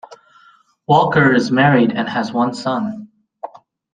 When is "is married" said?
1.31-1.91